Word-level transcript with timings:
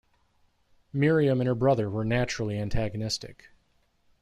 Miriam 0.91 1.39
and 1.39 1.47
her 1.47 1.53
brother 1.53 1.87
were 1.87 2.03
naturally 2.03 2.57
antagonistic. 2.57 3.49